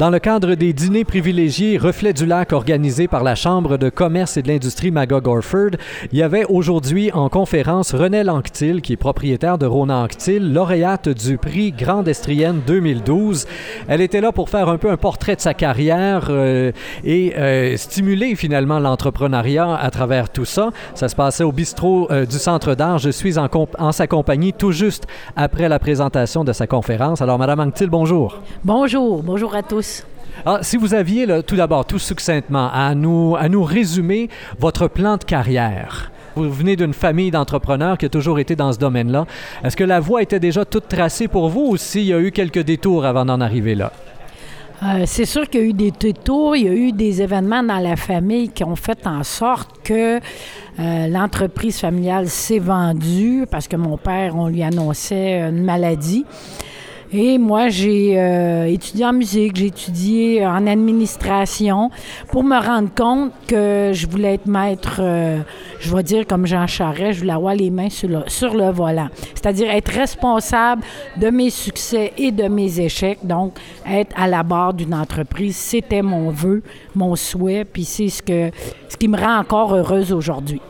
[0.00, 4.36] Dans le cadre des dîners privilégiés Reflet du lac organisés par la Chambre de commerce
[4.36, 5.72] et de l'industrie Magog-Orford,
[6.12, 11.08] il y avait aujourd'hui en conférence René Anctil, qui est propriétaire de Rona Anctil, lauréate
[11.08, 13.46] du prix Grande Estrienne 2012.
[13.88, 16.70] Elle était là pour faire un peu un portrait de sa carrière euh,
[17.02, 20.70] et euh, stimuler finalement l'entrepreneuriat à travers tout ça.
[20.94, 22.98] Ça se passait au bistrot euh, du Centre d'art.
[22.98, 23.48] Je suis en,
[23.80, 27.20] en, sa compagnie tout juste après la présentation de sa conférence.
[27.20, 28.38] Alors, Madame Anctil, bonjour.
[28.62, 29.87] Bonjour, bonjour à tous.
[30.46, 35.16] Alors, si vous aviez tout d'abord, tout succinctement, à nous, à nous résumer votre plan
[35.16, 36.10] de carrière.
[36.36, 39.26] Vous venez d'une famille d'entrepreneurs qui a toujours été dans ce domaine-là.
[39.64, 42.30] Est-ce que la voie était déjà toute tracée pour vous ou s'il y a eu
[42.30, 43.92] quelques détours avant d'en arriver là?
[44.84, 47.64] Euh, c'est sûr qu'il y a eu des détours, il y a eu des événements
[47.64, 53.66] dans la famille qui ont fait en sorte que euh, l'entreprise familiale s'est vendue parce
[53.66, 56.24] que mon père, on lui annonçait une maladie.
[57.10, 61.90] Et moi, j'ai euh, étudié en musique, j'ai étudié en administration
[62.30, 65.38] pour me rendre compte que je voulais être maître, euh,
[65.80, 68.70] je vais dire comme Jean Charest, je voulais avoir les mains sur le, sur le
[68.70, 69.08] volant.
[69.34, 70.82] C'est-à-dire être responsable
[71.16, 73.20] de mes succès et de mes échecs.
[73.22, 73.54] Donc,
[73.88, 76.62] être à la barre d'une entreprise, c'était mon vœu,
[76.94, 78.50] mon souhait, puis c'est ce,
[78.88, 80.60] ce qui me rend encore heureuse aujourd'hui.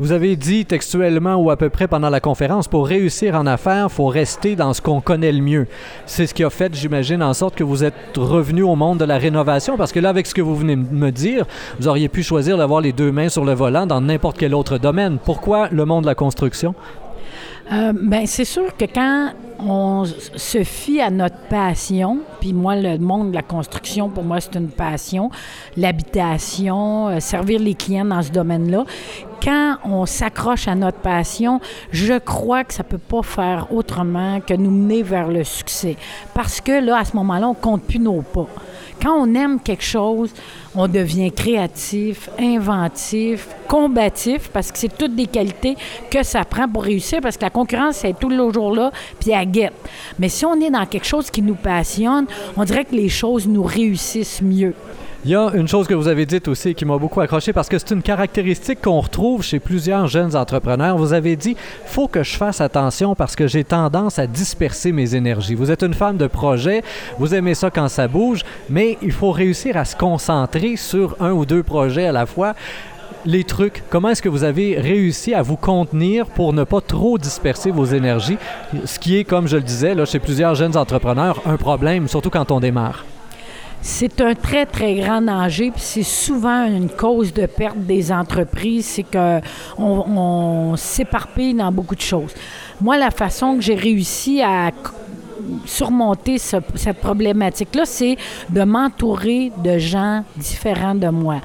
[0.00, 3.88] Vous avez dit textuellement ou à peu près pendant la conférence, pour réussir en affaires,
[3.90, 5.66] il faut rester dans ce qu'on connaît le mieux.
[6.06, 9.04] C'est ce qui a fait, j'imagine, en sorte que vous êtes revenu au monde de
[9.04, 11.44] la rénovation, parce que là, avec ce que vous venez de me dire,
[11.78, 14.78] vous auriez pu choisir d'avoir les deux mains sur le volant dans n'importe quel autre
[14.78, 15.18] domaine.
[15.22, 16.74] Pourquoi le monde de la construction?
[17.70, 22.96] Euh, ben, c'est sûr que quand on se fie à notre passion, puis moi, le
[22.96, 25.30] monde de la construction, pour moi, c'est une passion,
[25.76, 28.86] l'habitation, euh, servir les clients dans ce domaine-là.
[29.42, 31.60] Quand on s'accroche à notre passion,
[31.92, 35.96] je crois que ça peut pas faire autrement que nous mener vers le succès.
[36.34, 38.46] Parce que là, à ce moment-là, on compte plus nos pas.
[39.02, 40.30] Quand on aime quelque chose,
[40.74, 45.76] on devient créatif, inventif, combatif, parce que c'est toutes des qualités
[46.10, 49.30] que ça prend pour réussir, parce que la concurrence, est tout le jour là, puis
[49.30, 49.72] elle guette.
[50.18, 52.26] Mais si on est dans quelque chose qui nous passionne,
[52.58, 54.74] on dirait que les choses nous réussissent mieux.
[55.26, 57.68] Il y a une chose que vous avez dite aussi qui m'a beaucoup accroché parce
[57.68, 60.96] que c'est une caractéristique qu'on retrouve chez plusieurs jeunes entrepreneurs.
[60.96, 65.14] Vous avez dit faut que je fasse attention parce que j'ai tendance à disperser mes
[65.14, 65.54] énergies.
[65.54, 66.82] Vous êtes une femme de projet,
[67.18, 71.32] vous aimez ça quand ça bouge, mais il faut réussir à se concentrer sur un
[71.32, 72.54] ou deux projets à la fois
[73.26, 77.18] les trucs, comment est-ce que vous avez réussi à vous contenir pour ne pas trop
[77.18, 78.38] disperser vos énergies,
[78.86, 82.30] ce qui est, comme je le disais, là, chez plusieurs jeunes entrepreneurs, un problème, surtout
[82.30, 83.04] quand on démarre.
[83.82, 88.84] C'est un très, très grand danger, puis c'est souvent une cause de perte des entreprises,
[88.84, 89.40] c'est qu'on
[89.78, 92.34] on s'éparpille dans beaucoup de choses.
[92.80, 94.70] Moi, la façon que j'ai réussi à
[95.64, 98.16] surmonter cette problématique-là, c'est
[98.48, 101.40] de m'entourer de gens différents de moi.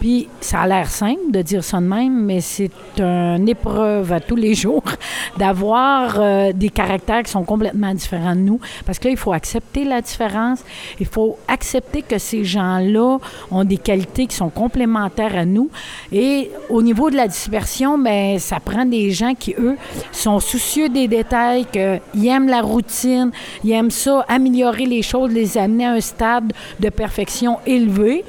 [0.00, 4.20] Puis, ça a l'air simple de dire ça de même, mais c'est une épreuve à
[4.20, 4.84] tous les jours
[5.36, 8.60] d'avoir euh, des caractères qui sont complètement différents de nous.
[8.84, 10.60] Parce que là, il faut accepter la différence.
[11.00, 13.18] Il faut accepter que ces gens-là
[13.50, 15.70] ont des qualités qui sont complémentaires à nous.
[16.12, 19.76] Et au niveau de la dispersion, bien, ça prend des gens qui, eux,
[20.12, 23.30] sont soucieux des détails, qu'ils aiment la routine,
[23.64, 28.24] ils aiment ça, améliorer les choses, les amener à un stade de perfection élevé.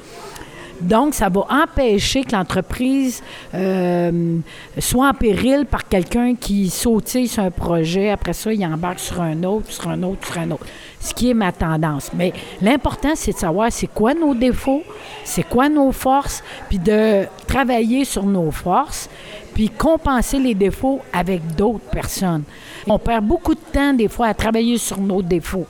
[0.80, 3.22] Donc, ça va empêcher que l'entreprise
[3.54, 4.38] euh,
[4.78, 8.10] soit en péril par quelqu'un qui sautille sur un projet.
[8.10, 10.66] Après ça, il embarque sur un autre, sur un autre, sur un autre.
[11.00, 12.10] Ce qui est ma tendance.
[12.14, 14.82] Mais l'important, c'est de savoir c'est quoi nos défauts,
[15.24, 19.08] c'est quoi nos forces, puis de travailler sur nos forces,
[19.54, 22.44] puis compenser les défauts avec d'autres personnes.
[22.86, 25.66] On perd beaucoup de temps, des fois, à travailler sur nos défauts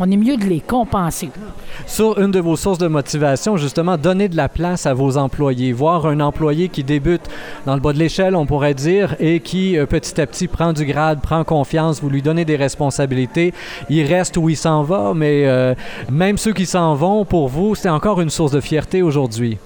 [0.00, 1.28] on est mieux de les compenser.
[1.86, 5.72] Sur une de vos sources de motivation, justement, donner de la place à vos employés.
[5.72, 7.22] Voir un employé qui débute
[7.66, 10.72] dans le bas de l'échelle, on pourrait dire, et qui euh, petit à petit prend
[10.72, 13.52] du grade, prend confiance, vous lui donnez des responsabilités.
[13.90, 15.74] Il reste où il s'en va, mais euh,
[16.10, 19.58] même ceux qui s'en vont, pour vous, c'est encore une source de fierté aujourd'hui.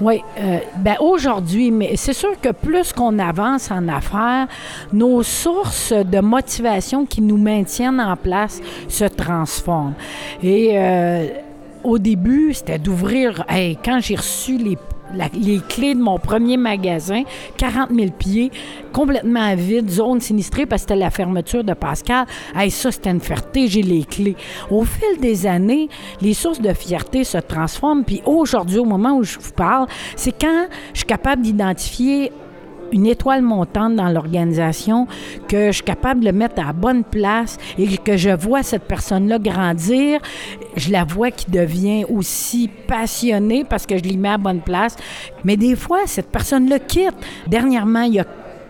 [0.00, 0.22] Oui.
[0.38, 4.46] Euh, ben aujourd'hui, mais c'est sûr que plus qu'on avance en affaires,
[4.92, 9.94] nos sources de motivation qui nous maintiennent en place se transforment.
[10.42, 11.28] Et euh,
[11.82, 13.44] au début, c'était d'ouvrir.
[13.84, 14.76] quand j'ai reçu les
[15.34, 17.22] les clés de mon premier magasin,
[17.56, 18.50] 40 000 pieds,
[18.92, 22.26] complètement vide, zone sinistrée parce que c'était la fermeture de Pascal.
[22.54, 24.36] Hey, ça, c'était une fierté, j'ai les clés.
[24.70, 25.88] Au fil des années,
[26.20, 28.04] les sources de fierté se transforment.
[28.04, 29.86] Puis aujourd'hui, au moment où je vous parle,
[30.16, 32.32] c'est quand je suis capable d'identifier
[32.92, 35.06] une étoile montante dans l'organisation,
[35.48, 39.38] que je suis capable de mettre à bonne place et que je vois cette personne-là
[39.38, 40.20] grandir.
[40.76, 44.96] Je la vois qui devient aussi passionnée parce que je l'y mets à bonne place.
[45.44, 47.14] Mais des fois, cette personne-là quitte.
[47.46, 48.26] Dernièrement, il y a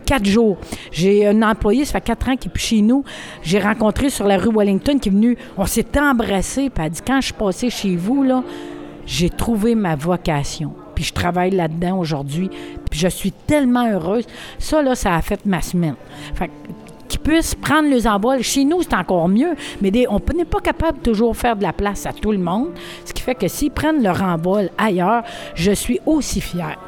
[0.06, 0.56] quatre jours.
[0.92, 3.04] J'ai un employé, ça fait quatre ans qu'il est chez nous.
[3.42, 5.36] J'ai rencontré sur la rue Wellington qui est venu.
[5.58, 8.42] On s'est embrassé, puis elle a dit Quand je suis chez vous, là,
[9.04, 10.72] j'ai trouvé ma vocation.
[10.96, 12.50] Puis je travaille là-dedans aujourd'hui.
[12.90, 14.26] Puis je suis tellement heureuse.
[14.58, 15.94] Ça, là, ça a fait ma semaine.
[16.34, 16.50] Fait
[17.06, 18.42] qu'ils puissent prendre les envols.
[18.42, 21.72] Chez nous, c'est encore mieux, mais on n'est pas capable de toujours faire de la
[21.72, 22.70] place à tout le monde.
[23.04, 25.22] Ce qui fait que s'ils prennent leur envol ailleurs,
[25.54, 26.78] je suis aussi fière.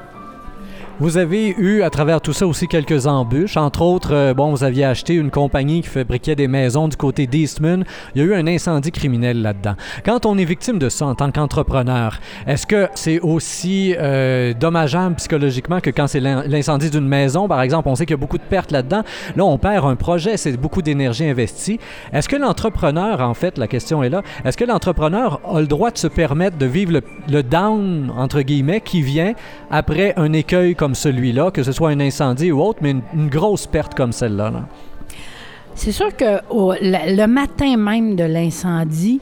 [1.01, 3.57] Vous avez eu à travers tout ça aussi quelques embûches.
[3.57, 7.29] Entre autres, euh, bon, vous aviez acheté une compagnie qui fabriquait des maisons du côté
[7.29, 7.85] d'Eastman.
[8.17, 9.77] Il y a eu un incendie criminel là-dedans.
[10.05, 12.19] Quand on est victime de ça en tant qu'entrepreneur,
[12.49, 17.89] est-ce que c'est aussi euh, dommageable psychologiquement que quand c'est l'incendie d'une maison, par exemple,
[17.89, 19.05] on sait qu'il y a beaucoup de pertes là-dedans.
[19.37, 21.79] Là, on perd un projet, c'est beaucoup d'énergie investie.
[22.13, 25.93] Est-ce que l'entrepreneur, en fait, la question est là, est-ce que l'entrepreneur a le droit
[25.93, 29.35] de se permettre de vivre le, le down, entre guillemets, qui vient
[29.71, 33.67] après un écueil comme celui-là, que ce soit un incendie ou autre, mais une, grosse
[33.67, 34.53] perte comme celle-là.
[35.75, 39.21] C'est sûr que le, matin même de l'incendie,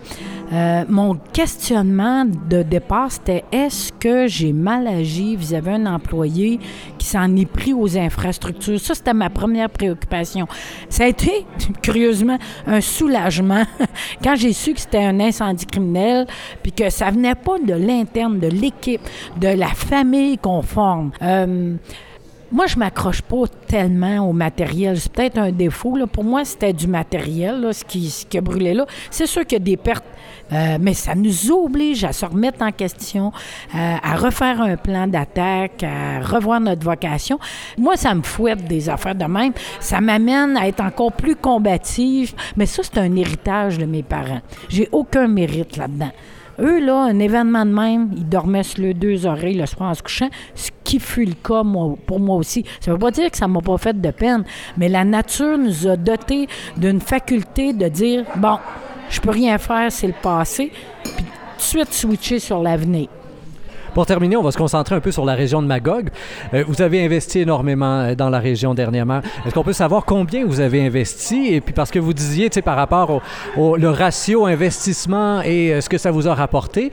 [0.52, 6.60] euh, mon questionnement de départ, c'était est-ce que j'ai mal agi vis-à-vis d'un employé
[6.98, 8.80] qui s'en est pris aux infrastructures?
[8.80, 10.46] Ça, c'était ma première préoccupation.
[10.88, 11.46] Ça a été,
[11.82, 13.64] curieusement, un soulagement
[14.22, 16.26] quand j'ai su que c'était un incendie criminel,
[16.62, 19.02] puis que ça venait pas de l'interne, de l'équipe,
[19.38, 21.10] de la famille qu'on forme.
[21.22, 21.74] Euh,
[22.52, 25.00] moi, je m'accroche pas tellement au matériel.
[25.00, 25.96] C'est peut-être un défaut.
[26.06, 28.86] Pour moi, c'était du matériel, ce, qui, ce qui a brûlé là.
[29.10, 30.04] C'est sûr qu'il y a des pertes,
[30.52, 33.32] euh, mais ça nous oblige à se remettre en question,
[33.74, 37.38] euh, à refaire un plan d'attaque, à revoir notre vocation.
[37.78, 39.52] Moi, ça me fouette des affaires de même.
[39.80, 42.34] Ça m'amène à être encore plus combative.
[42.56, 44.40] Mais ça, c'est un héritage de mes parents.
[44.68, 46.12] J'ai aucun mérite là-dedans.
[46.58, 50.02] Eux, là, un événement de même, ils dormaient sur deux oreilles le soir en se
[50.02, 51.62] couchant, ce qui fut le cas
[52.06, 52.64] pour moi aussi.
[52.80, 54.44] Ça ne veut pas dire que ça ne m'a pas fait de peine,
[54.76, 58.58] mais la nature nous a dotés d'une faculté de dire, bon,
[59.10, 60.72] je peux rien faire, c'est le passé,
[61.02, 63.08] puis tout de suite switcher sur l'avenir.
[63.96, 66.10] Pour terminer, on va se concentrer un peu sur la région de Magog.
[66.52, 69.22] Euh, vous avez investi énormément euh, dans la région dernièrement.
[69.46, 71.54] Est-ce qu'on peut savoir combien vous avez investi?
[71.54, 73.22] Et puis parce que vous disiez, tu sais, par rapport
[73.56, 76.92] au, le ratio investissement et euh, ce que ça vous a rapporté,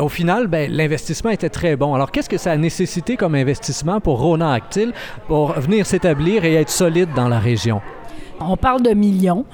[0.00, 1.92] au final, ben, l'investissement était très bon.
[1.92, 4.92] Alors, qu'est-ce que ça a nécessité comme investissement pour Rona Actil
[5.26, 7.80] pour venir s'établir et être solide dans la région?
[8.38, 9.44] On parle de millions.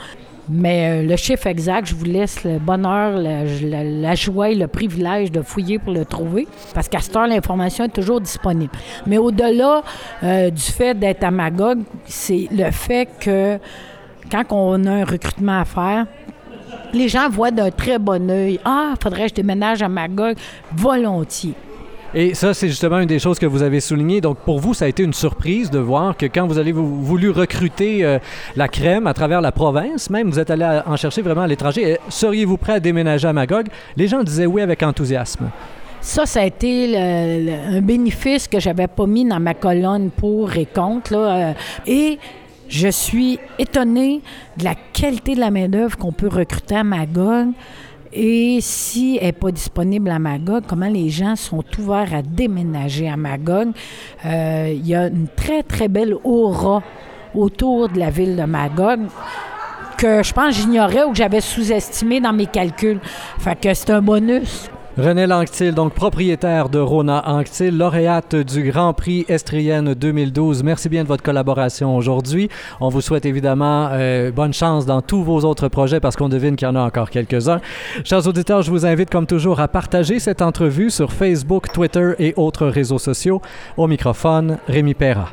[0.50, 5.30] Mais euh, le chiffre exact, je vous laisse le bonheur, la, joie et le privilège
[5.30, 8.72] de fouiller pour le trouver, parce qu'à cette heure, l'information est toujours disponible.
[9.06, 9.82] Mais au-delà
[10.24, 13.58] euh, du fait d'être à Magog, c'est le fait que
[14.30, 16.06] quand on a un recrutement à faire,
[16.92, 20.36] les gens voient d'un très bon œil Ah, faudrait que je déménage à Magog
[20.74, 21.54] volontiers.
[22.12, 24.20] Et ça, c'est justement une des choses que vous avez souligné.
[24.20, 27.30] Donc, pour vous, ça a été une surprise de voir que quand vous avez voulu
[27.30, 28.18] recruter euh,
[28.56, 31.98] la crème à travers la province, même vous êtes allé en chercher vraiment à l'étranger,
[32.08, 33.68] seriez-vous prêt à déménager à Magog?
[33.96, 35.50] Les gens disaient oui avec enthousiasme.
[36.00, 40.66] Ça, ça a été un bénéfice que j'avais pas mis dans ma colonne pour et
[40.66, 41.14] contre.
[41.14, 41.52] Euh,
[41.86, 42.18] et
[42.68, 44.20] je suis étonnée
[44.56, 47.50] de la qualité de la main-d'œuvre qu'on peut recruter à Magog.
[48.12, 53.08] Et si elle n'est pas disponible à Magog, comment les gens sont ouverts à déménager
[53.08, 53.68] à Magog?
[54.26, 56.82] Euh, il y a une très, très belle aura
[57.34, 59.00] autour de la ville de Magog
[59.96, 63.00] que je pense j'ignorais ou que j'avais sous-estimé dans mes calculs.
[63.38, 64.70] Fait que c'est un bonus.
[64.98, 70.64] René Anctil, donc propriétaire de Rona Anctil, lauréate du Grand Prix Estrienne 2012.
[70.64, 72.48] Merci bien de votre collaboration aujourd'hui.
[72.80, 76.56] On vous souhaite évidemment euh, bonne chance dans tous vos autres projets parce qu'on devine
[76.56, 77.60] qu'il y en a encore quelques-uns.
[78.04, 82.34] Chers auditeurs, je vous invite comme toujours à partager cette entrevue sur Facebook, Twitter et
[82.36, 83.40] autres réseaux sociaux.
[83.76, 85.28] Au microphone, Rémi Perra.